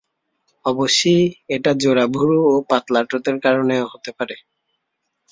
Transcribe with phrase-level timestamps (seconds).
[0.65, 1.15] অবশ্যি
[1.49, 4.35] এটা জোড়া ভুরু ও পাতলা ঠোঁটের কারণেও হতে পারে।